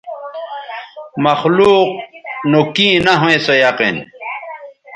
[1.25, 1.87] مخلوق
[2.51, 3.95] نو کیں نہ ھویں سو یقین